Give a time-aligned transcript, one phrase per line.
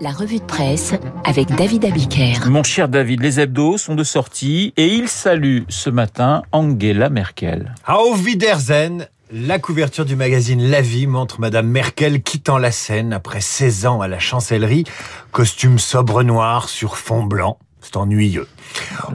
[0.00, 2.48] La revue de presse avec David Abiker.
[2.48, 7.74] Mon cher David, les hebdos sont de sortie et ils saluent ce matin Angela Merkel.
[7.86, 13.42] Auf Wiedersehen la couverture du magazine La Vie montre Madame Merkel quittant la scène après
[13.42, 14.84] 16 ans à la chancellerie,
[15.32, 17.58] costume sobre noir sur fond blanc.
[17.80, 18.48] C'est ennuyeux.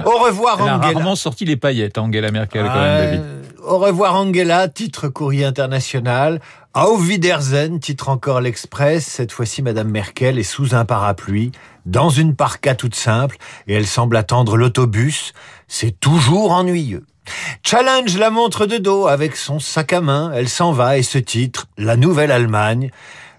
[0.05, 0.75] Au revoir Elle Angela.
[0.75, 3.23] a rarement sorti les paillettes, Angela Merkel, quand même, David.
[3.66, 6.39] Au revoir Angela, titre courrier international.
[6.73, 9.05] Auf Wiedersehen, titre encore l'Express.
[9.05, 11.52] Cette fois-ci, Madame Merkel est sous un parapluie,
[11.85, 13.38] dans une parka toute simple,
[13.68, 15.34] et elle semble attendre l'autobus.
[15.68, 17.05] C'est toujours ennuyeux.
[17.63, 20.32] Challenge la montre de dos avec son sac à main.
[20.34, 22.90] Elle s'en va et ce titre, La Nouvelle Allemagne.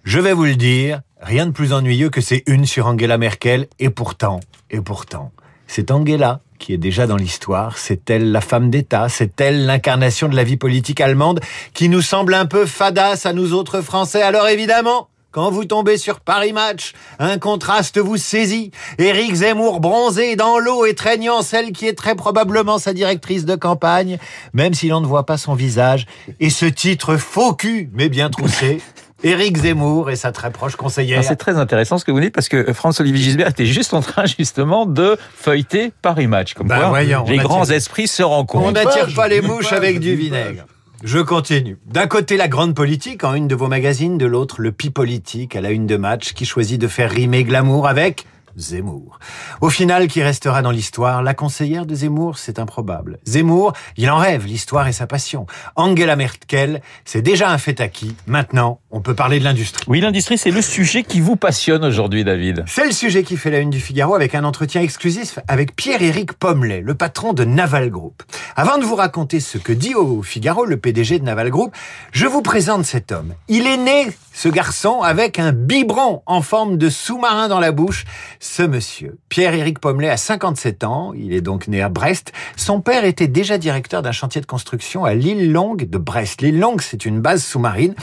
[0.05, 3.67] Je vais vous le dire, rien de plus ennuyeux que ces une sur Angela Merkel.
[3.79, 5.33] Et pourtant, et pourtant,
[5.67, 7.79] c'est Angela qui est déjà dans l'histoire.
[7.79, 11.41] C'est elle la femme d'État, c'est elle l'incarnation de la vie politique allemande
[11.73, 14.23] qui nous semble un peu fadasse à nous autres Français.
[14.23, 18.71] Alors évidemment, quand vous tombez sur Paris Match, un contraste vous saisit.
[18.99, 23.57] Éric Zemmour bronzé dans l'eau et traînant celle qui est très probablement sa directrice de
[23.57, 24.19] campagne,
[24.53, 26.07] même si l'on ne voit pas son visage.
[26.39, 28.81] Et ce titre faux cul, mais bien troussé.
[29.25, 31.25] Éric Zemmour et sa très proche conseillère.
[31.25, 34.27] C'est très intéressant ce que vous dites parce que François-Olivier Gisbert était juste en train
[34.39, 36.55] justement de feuilleter Paris Match.
[36.55, 38.67] Comme ben quoi, les grands esprits se rencontrent.
[38.67, 40.67] On n'attire pas les mouches avec du vinaigre.
[41.03, 41.77] Je continue.
[41.87, 45.55] D'un côté, la grande politique en une de vos magazines, de l'autre, le pi politique
[45.55, 49.19] à la une de match qui choisit de faire rimer glamour avec Zemmour.
[49.61, 53.19] Au final, qui restera dans l'histoire, la conseillère de Zemmour, c'est improbable.
[53.25, 55.47] Zemmour, il en rêve, l'histoire est sa passion.
[55.77, 58.15] Angela Merkel, c'est déjà un fait acquis.
[58.27, 59.85] Maintenant, on peut parler de l'industrie.
[59.89, 62.65] Oui, l'industrie, c'est le sujet qui vous passionne aujourd'hui, David.
[62.67, 66.35] C'est le sujet qui fait la une du Figaro avec un entretien exclusif avec Pierre-Éric
[66.35, 68.23] Pommelet, le patron de Naval Group.
[68.57, 71.75] Avant de vous raconter ce que dit au Figaro le PDG de Naval Group,
[72.13, 73.35] je vous présente cet homme.
[73.49, 78.05] Il est né, ce garçon, avec un biberon en forme de sous-marin dans la bouche
[78.45, 79.17] ce monsieur.
[79.31, 82.33] Pierre-Éric Pommelet a 57 ans, il est donc né à Brest.
[82.57, 86.43] Son père était déjà directeur d'un chantier de construction à l'île Longue de Brest.
[86.43, 87.95] L'île Longue, c'est une base sous-marine.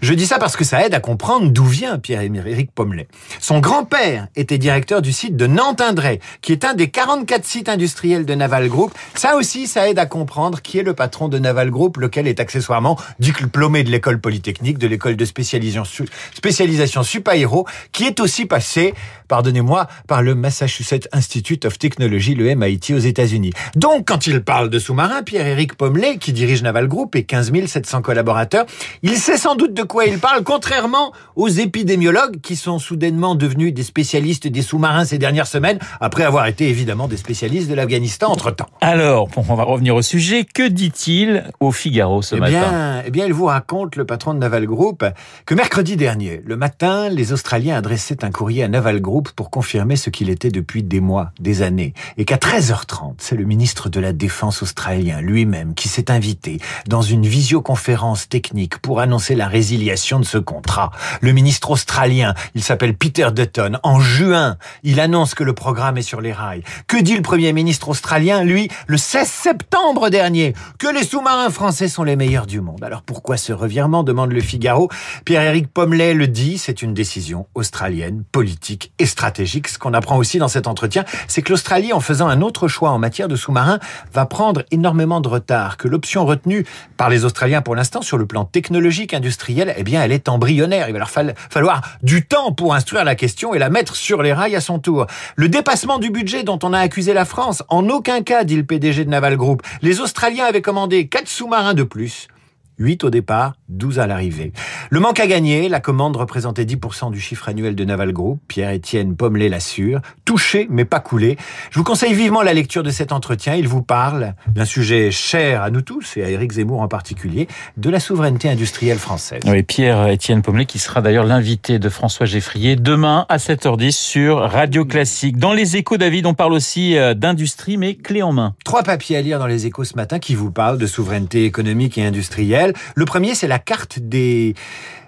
[0.00, 3.08] Je dis ça parce que ça aide à comprendre d'où vient Pierre-Éric Pommelet.
[3.40, 8.24] Son grand-père était directeur du site de Nantes-Indray, qui est un des 44 sites industriels
[8.24, 8.94] de Naval Group.
[9.16, 12.38] Ça aussi, ça aide à comprendre qui est le patron de Naval Group, lequel est
[12.38, 16.04] accessoirement diplômé de l'école polytechnique, de l'école de spécialisation,
[16.34, 18.94] spécialisation Supaéro, qui est aussi passé,
[19.26, 23.52] pardonnez-moi, par le Massachusetts Institute of Technology, le MIT aux États-Unis.
[23.74, 28.02] Donc, quand il parle de sous-marins, Pierre-Éric Pommelet, qui dirige Naval Group et 15 700
[28.02, 28.66] collaborateurs,
[29.02, 33.72] il sait sans doute de quoi il parle, contrairement aux épidémiologues qui sont soudainement devenus
[33.72, 38.30] des spécialistes des sous-marins ces dernières semaines, après avoir été évidemment des spécialistes de l'Afghanistan
[38.30, 38.68] entre-temps.
[38.80, 40.44] Alors, on va revenir au sujet.
[40.44, 42.50] Que dit-il au Figaro ce eh matin?
[42.50, 45.04] bien, Eh bien, il vous raconte, le patron de Naval Group,
[45.46, 49.77] que mercredi dernier, le matin, les Australiens adressaient un courrier à Naval Group pour confirmer
[49.96, 54.00] ce qu'il était depuis des mois, des années, et qu'à 13h30, c'est le ministre de
[54.00, 60.18] la Défense australien lui-même qui s'est invité dans une visioconférence technique pour annoncer la résiliation
[60.20, 60.90] de ce contrat.
[61.20, 66.02] Le ministre australien, il s'appelle Peter Dutton, en juin, il annonce que le programme est
[66.02, 66.62] sur les rails.
[66.86, 70.54] Que dit le premier ministre australien, lui, le 16 septembre dernier?
[70.78, 72.82] Que les sous-marins français sont les meilleurs du monde.
[72.82, 74.88] Alors pourquoi ce revirement demande le Figaro.
[75.24, 80.38] Pierre-Éric Pommelet le dit, c'est une décision australienne, politique et stratégique ce qu'on apprend aussi
[80.38, 83.78] dans cet entretien, c'est que l'Australie, en faisant un autre choix en matière de sous-marins,
[84.12, 86.64] va prendre énormément de retard, que l'option retenue
[86.96, 90.88] par les Australiens pour l'instant sur le plan technologique, industriel, eh bien, elle est embryonnaire.
[90.88, 94.32] Il va leur falloir du temps pour instruire la question et la mettre sur les
[94.32, 95.06] rails à son tour.
[95.36, 98.64] Le dépassement du budget dont on a accusé la France, en aucun cas, dit le
[98.64, 99.62] PDG de Naval Group.
[99.82, 102.28] Les Australiens avaient commandé quatre sous-marins de plus
[102.78, 104.52] 8 au départ, 12 à l'arrivée.
[104.90, 108.40] Le manque à gagner, la commande représentait 10% du chiffre annuel de Naval Group.
[108.48, 110.00] Pierre-Étienne Pommelet l'assure.
[110.24, 111.36] Touché, mais pas coulé.
[111.70, 113.54] Je vous conseille vivement la lecture de cet entretien.
[113.54, 117.48] Il vous parle d'un sujet cher à nous tous, et à Éric Zemmour en particulier,
[117.76, 119.42] de la souveraineté industrielle française.
[119.46, 124.84] Oui, Pierre-Étienne Pommelet qui sera d'ailleurs l'invité de François Geffrier demain à 7h10 sur Radio
[124.84, 125.38] Classique.
[125.38, 128.54] Dans les échos, David, on parle aussi euh, d'industrie, mais clé en main.
[128.64, 131.98] Trois papiers à lire dans les échos ce matin qui vous parlent de souveraineté économique
[131.98, 132.67] et industrielle.
[132.94, 134.54] Le premier, c'est la carte des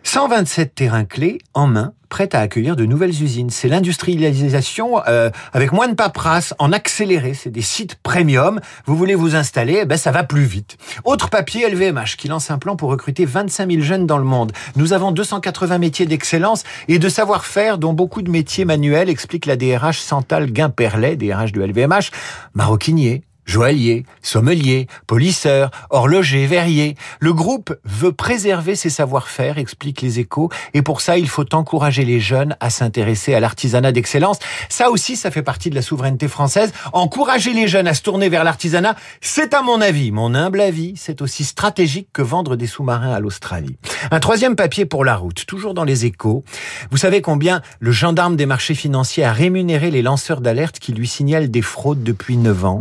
[0.02, 3.48] 127 terrains clés en main prêts à accueillir de nouvelles usines.
[3.48, 7.32] C'est l'industrialisation euh, avec moins de paperasse, en accéléré.
[7.32, 8.60] C'est des sites premium.
[8.84, 10.76] Vous voulez vous installer, eh ben ça va plus vite.
[11.04, 14.52] Autre papier, LVMH, qui lance un plan pour recruter 25 000 jeunes dans le monde.
[14.76, 19.56] Nous avons 280 métiers d'excellence et de savoir-faire, dont beaucoup de métiers manuels, explique la
[19.56, 22.10] DRH Santal Guimperlet, DRH de LVMH,
[22.54, 26.94] maroquinier, Joaillier, sommelier, polisseur, horloger, verrier.
[27.18, 32.04] Le groupe veut préserver ses savoir-faire, expliquent les échos, et pour ça, il faut encourager
[32.04, 34.38] les jeunes à s'intéresser à l'artisanat d'excellence.
[34.68, 36.72] Ça aussi, ça fait partie de la souveraineté française.
[36.92, 40.94] Encourager les jeunes à se tourner vers l'artisanat, c'est à mon avis, mon humble avis,
[40.96, 43.78] c'est aussi stratégique que vendre des sous-marins à l'Australie.
[44.12, 46.44] Un troisième papier pour la route, toujours dans les échos.
[46.92, 51.08] Vous savez combien le gendarme des marchés financiers a rémunéré les lanceurs d'alerte qui lui
[51.08, 52.80] signalent des fraudes depuis 9 ans?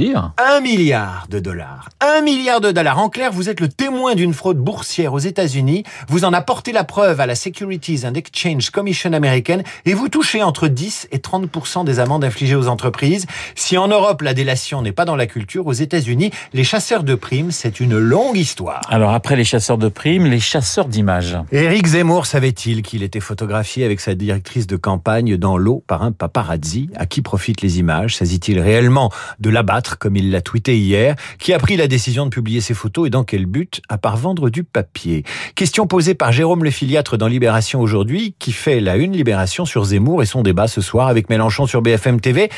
[0.00, 0.32] Dire.
[0.38, 1.88] Un milliard de dollars.
[2.00, 2.98] Un milliard de dollars.
[2.98, 5.84] En clair, vous êtes le témoin d'une fraude boursière aux États-Unis.
[6.08, 10.42] Vous en apportez la preuve à la Securities and Exchange Commission américaine et vous touchez
[10.42, 13.26] entre 10 et 30% des amendes infligées aux entreprises.
[13.54, 17.14] Si en Europe, la délation n'est pas dans la culture, aux États-Unis, les chasseurs de
[17.14, 18.80] primes, c'est une longue histoire.
[18.88, 21.36] Alors après les chasseurs de primes, les chasseurs d'images.
[21.52, 26.12] Éric Zemmour savait-il qu'il était photographié avec sa directrice de campagne dans l'eau par un
[26.12, 26.88] paparazzi?
[26.96, 28.16] À qui profitent les images?
[28.16, 29.10] S'agit-il réellement
[29.40, 32.74] de l'abattre, comme il l'a tweeté hier Qui a pris la décision de publier ces
[32.74, 35.24] photos et dans quel but À part vendre du papier.
[35.54, 39.84] Question posée par Jérôme Le Filiatre dans Libération aujourd'hui, qui fait la une Libération sur
[39.84, 42.50] Zemmour et son débat ce soir avec Mélenchon sur BFM TV.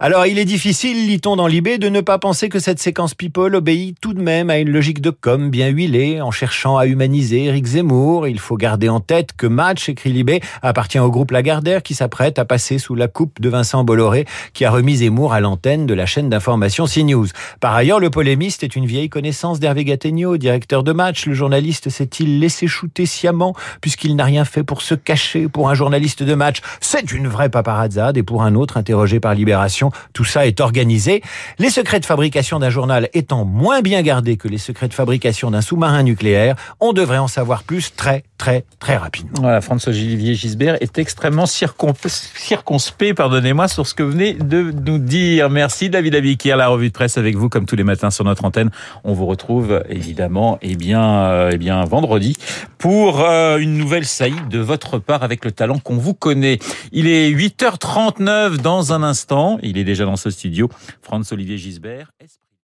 [0.00, 3.54] Alors il est difficile, lit-on dans Libé, de ne pas penser que cette séquence People
[3.54, 7.44] obéit tout de même à une logique de com bien huilée, en cherchant à humaniser
[7.44, 8.26] Éric Zemmour.
[8.26, 12.38] Il faut garder en tête que Match, écrit Libé, appartient au groupe Lagardère qui s'apprête
[12.38, 15.94] à passer sous la coupe de Vincent Bolloré, qui a remis Zemmour à l'antenne de
[15.94, 16.63] la chaîne d'information
[17.60, 21.26] Par ailleurs, le polémiste est une vieille connaissance d'Hervé Gattegno, directeur de Match.
[21.26, 25.74] Le journaliste s'est-il laissé shooter sciemment, puisqu'il n'a rien fait pour se cacher pour un
[25.74, 26.58] journaliste de Match?
[26.80, 31.22] C'est une vraie paparazzade, et pour un autre interrogé par Libération, tout ça est organisé.
[31.58, 35.50] Les secrets de fabrication d'un journal étant moins bien gardés que les secrets de fabrication
[35.50, 39.40] d'un sous-marin nucléaire, on devrait en savoir plus très, très, très rapidement.
[39.40, 45.50] Voilà, François-Olivier Gisbert est extrêmement circonspect, pardonnez-moi, sur ce que vous venez de nous dire.
[45.50, 48.44] Merci David Abiquière, la revue de presse avec vous comme tous les matins sur notre
[48.44, 48.70] antenne.
[49.04, 52.36] On vous retrouve évidemment eh bien, euh, eh bien vendredi
[52.78, 56.58] pour euh, une nouvelle saillie de votre part avec le talent qu'on vous connaît.
[56.92, 59.58] Il est 8h39 dans un instant.
[59.62, 60.68] Il est déjà dans ce studio.
[61.02, 62.10] François-Olivier Gisbert.